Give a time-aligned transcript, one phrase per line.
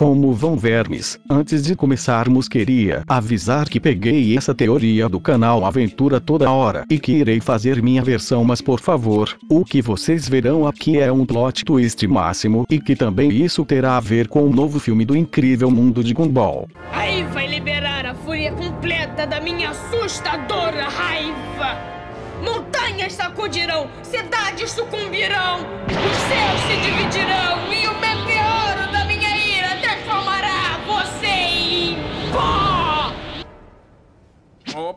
[0.00, 6.18] Como vão vermes, antes de começarmos queria avisar que peguei essa teoria do canal Aventura
[6.18, 10.66] toda hora e que irei fazer minha versão mas por favor, o que vocês verão
[10.66, 14.50] aqui é um plot twist máximo e que também isso terá a ver com o
[14.50, 16.66] novo filme do incrível mundo de Gumball.
[16.94, 21.76] Aí vai liberar a fúria completa da minha assustadora raiva!
[22.42, 25.58] Montanhas sacudirão, cidades sucumbirão,
[25.88, 27.99] os céus se dividirão e o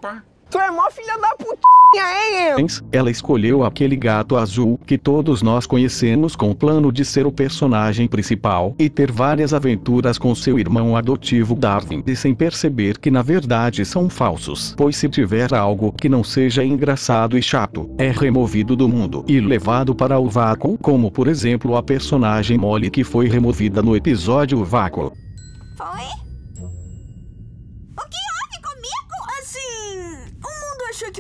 [0.04, 0.22] Opa!
[0.52, 2.68] Tu é mó filha da putinha, hein?
[2.92, 7.32] Ela escolheu aquele gato azul que todos nós conhecemos com o plano de ser o
[7.32, 13.10] personagem principal e ter várias aventuras com seu irmão adotivo Darwin e sem perceber que
[13.10, 14.76] na verdade são falsos.
[14.78, 19.40] Pois se tiver algo que não seja engraçado e chato, é removido do mundo e
[19.40, 24.64] levado para o vácuo, como por exemplo a personagem Molly que foi removida no episódio
[24.64, 25.14] Vácuo.
[25.76, 26.23] Foi?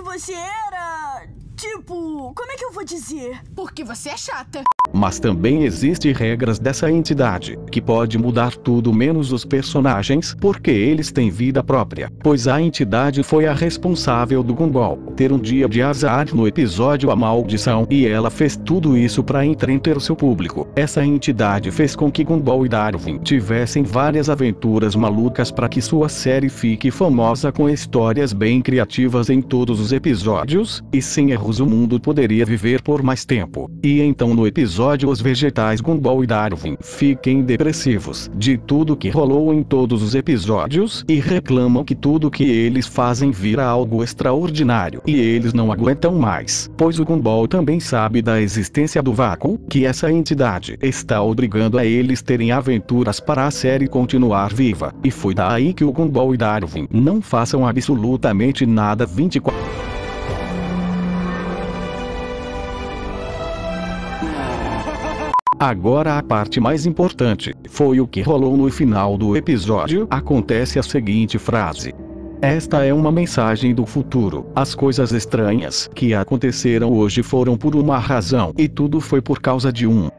[0.03, 1.25] Você era.
[1.55, 3.41] Tipo, como é que eu vou dizer?
[3.55, 4.63] Porque você é chata.
[4.93, 11.11] Mas também existem regras dessa entidade, que pode mudar tudo menos os personagens, porque eles
[11.11, 12.11] têm vida própria.
[12.21, 17.11] Pois a entidade foi a responsável do Gumball ter um dia de azar no episódio
[17.11, 20.67] A Maldição, e ela fez tudo isso para entreter seu público.
[20.75, 26.09] Essa entidade fez com que Gumball e Darwin tivessem várias aventuras malucas para que sua
[26.09, 31.65] série fique famosa com histórias bem criativas em todos os episódios, e sem erros o
[31.65, 33.69] mundo poderia viver por mais tempo.
[33.83, 34.47] E então no
[34.83, 40.13] episódio os vegetais Gumball e Darwin fiquem depressivos de tudo que rolou em todos os
[40.13, 46.15] episódios e reclamam que tudo que eles fazem vira algo extraordinário e eles não aguentam
[46.15, 46.69] mais.
[46.75, 51.85] Pois o Gumball também sabe da existência do vácuo, que essa entidade está obrigando a
[51.85, 54.93] eles terem aventuras para a série continuar viva.
[55.01, 59.82] E foi daí que o Gumball e Darwin não façam absolutamente nada 24
[65.63, 70.83] Agora a parte mais importante, foi o que rolou no final do episódio, acontece a
[70.83, 71.95] seguinte frase.
[72.41, 74.45] Esta é uma mensagem do futuro.
[74.53, 79.71] As coisas estranhas que aconteceram hoje foram por uma razão e tudo foi por causa
[79.71, 80.09] de um.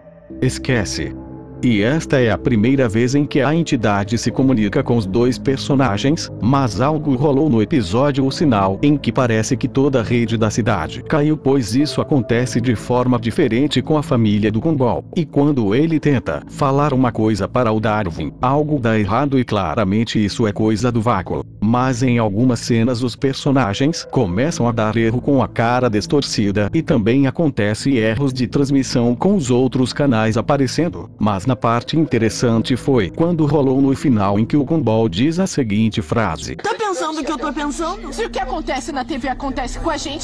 [0.40, 1.14] Esquece.
[1.64, 5.38] E esta é a primeira vez em que a entidade se comunica com os dois
[5.38, 10.36] personagens, mas algo rolou no episódio O Sinal, em que parece que toda a rede
[10.36, 15.06] da cidade caiu, pois isso acontece de forma diferente com a família do Gumball.
[15.16, 20.22] E quando ele tenta falar uma coisa para o Darwin, algo dá errado e claramente
[20.22, 21.42] isso é coisa do vácuo.
[21.66, 26.82] Mas em algumas cenas os personagens começam a dar erro com a cara distorcida e
[26.82, 31.08] também acontece erros de transmissão com os outros canais aparecendo.
[31.18, 35.46] Mas na parte interessante foi quando rolou no final em que o Gumball diz a
[35.46, 36.56] seguinte frase.
[36.56, 38.12] Tá pensando o que eu tô pensando?
[38.12, 40.12] Se o que acontece na TV acontece com a gente,